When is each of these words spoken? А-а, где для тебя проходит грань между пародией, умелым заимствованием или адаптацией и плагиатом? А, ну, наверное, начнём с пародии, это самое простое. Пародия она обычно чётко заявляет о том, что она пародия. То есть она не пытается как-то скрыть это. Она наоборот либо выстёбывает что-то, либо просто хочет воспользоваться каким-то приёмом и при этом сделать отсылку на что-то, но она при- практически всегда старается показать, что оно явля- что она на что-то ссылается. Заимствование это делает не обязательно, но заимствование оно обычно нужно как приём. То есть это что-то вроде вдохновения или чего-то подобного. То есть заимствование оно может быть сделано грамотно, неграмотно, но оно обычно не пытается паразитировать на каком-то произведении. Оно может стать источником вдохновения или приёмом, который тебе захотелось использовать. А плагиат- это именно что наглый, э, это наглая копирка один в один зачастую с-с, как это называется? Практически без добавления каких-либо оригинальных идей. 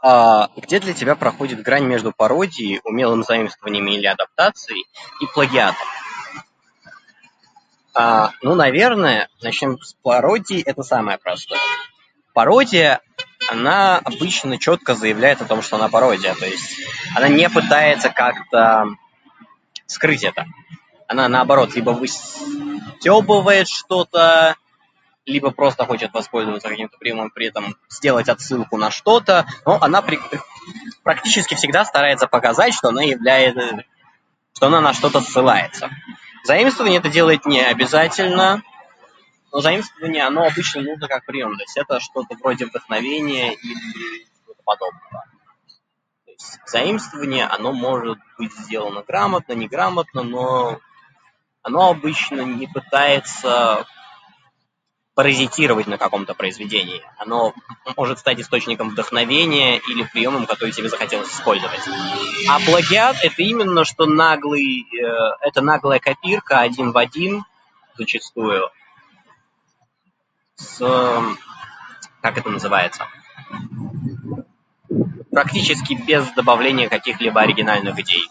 А-а, 0.00 0.50
где 0.56 0.78
для 0.78 0.94
тебя 0.94 1.16
проходит 1.16 1.62
грань 1.62 1.84
между 1.84 2.12
пародией, 2.12 2.80
умелым 2.84 3.22
заимствованием 3.24 3.86
или 3.88 4.06
адаптацией 4.06 4.82
и 5.20 5.26
плагиатом? 5.34 5.76
А, 7.94 8.30
ну, 8.42 8.54
наверное, 8.54 9.28
начнём 9.42 9.80
с 9.82 9.94
пародии, 9.94 10.62
это 10.62 10.82
самое 10.82 11.18
простое. 11.18 11.58
Пародия 12.32 13.00
она 13.50 13.98
обычно 13.98 14.58
чётко 14.58 14.94
заявляет 14.94 15.40
о 15.42 15.46
том, 15.46 15.62
что 15.62 15.76
она 15.76 15.88
пародия. 15.88 16.34
То 16.34 16.44
есть 16.46 16.78
она 17.16 17.28
не 17.28 17.48
пытается 17.50 18.10
как-то 18.10 18.86
скрыть 19.86 20.22
это. 20.22 20.44
Она 21.08 21.26
наоборот 21.28 21.74
либо 21.74 21.90
выстёбывает 21.90 23.66
что-то, 23.68 24.54
либо 25.24 25.50
просто 25.50 25.84
хочет 25.86 26.12
воспользоваться 26.12 26.68
каким-то 26.68 26.96
приёмом 26.98 27.28
и 27.28 27.32
при 27.34 27.46
этом 27.48 27.74
сделать 27.90 28.28
отсылку 28.28 28.76
на 28.76 28.90
что-то, 28.90 29.46
но 29.66 29.76
она 29.80 30.02
при- 30.02 30.20
практически 31.02 31.54
всегда 31.54 31.84
старается 31.86 32.26
показать, 32.28 32.74
что 32.74 32.88
оно 32.88 33.02
явля- 33.02 33.82
что 34.54 34.66
она 34.66 34.80
на 34.82 34.92
что-то 34.94 35.20
ссылается. 35.22 35.88
Заимствование 36.44 36.98
это 36.98 37.08
делает 37.10 37.44
не 37.46 37.60
обязательно, 37.64 38.62
но 39.52 39.60
заимствование 39.60 40.22
оно 40.24 40.46
обычно 40.46 40.80
нужно 40.82 41.08
как 41.08 41.24
приём. 41.26 41.56
То 41.58 41.62
есть 41.62 41.76
это 41.76 42.00
что-то 42.00 42.34
вроде 42.40 42.64
вдохновения 42.66 43.52
или 43.54 44.24
чего-то 44.44 44.62
подобного. 44.64 45.24
То 46.24 46.30
есть 46.30 46.58
заимствование 46.66 47.44
оно 47.46 47.72
может 47.72 48.16
быть 48.38 48.52
сделано 48.54 49.02
грамотно, 49.06 49.52
неграмотно, 49.52 50.22
но 50.22 50.78
оно 51.62 51.90
обычно 51.90 52.40
не 52.42 52.66
пытается 52.66 53.86
паразитировать 55.14 55.88
на 55.88 55.98
каком-то 55.98 56.32
произведении. 56.34 57.02
Оно 57.16 57.52
может 57.96 58.20
стать 58.20 58.38
источником 58.38 58.90
вдохновения 58.90 59.78
или 59.78 60.04
приёмом, 60.04 60.46
который 60.46 60.70
тебе 60.70 60.88
захотелось 60.88 61.28
использовать. 61.32 61.80
А 62.48 62.60
плагиат- 62.60 63.16
это 63.24 63.42
именно 63.42 63.84
что 63.84 64.06
наглый, 64.06 64.86
э, 64.96 65.06
это 65.40 65.60
наглая 65.60 65.98
копирка 65.98 66.60
один 66.60 66.92
в 66.92 66.98
один 66.98 67.44
зачастую 67.96 68.70
с-с, 70.54 71.22
как 72.22 72.38
это 72.38 72.48
называется? 72.48 73.08
Практически 75.32 75.94
без 75.94 76.28
добавления 76.30 76.88
каких-либо 76.88 77.40
оригинальных 77.40 77.98
идей. 77.98 78.28